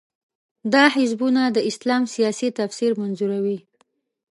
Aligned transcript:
دا 0.73 0.83
حزبونه 0.95 1.41
د 1.55 1.57
اسلام 1.69 2.03
سیاسي 2.15 2.49
تفسیر 2.59 2.91
منظوروي. 3.01 3.57